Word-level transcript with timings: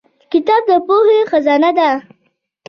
کتاب 0.31 0.61
د 0.69 0.71
پوهې 0.87 1.19
خزانه 1.31 1.71
ده 1.77 1.89